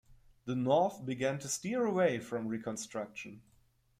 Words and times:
The 0.45 0.55
North 0.55 1.05
began 1.05 1.37
to 1.37 1.47
steer 1.47 1.85
away 1.85 2.17
from 2.19 2.47
Reconstruction. 2.47 3.43